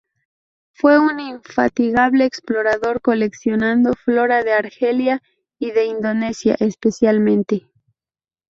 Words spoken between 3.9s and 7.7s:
flora de Argelia y de Indonesia, especialmente.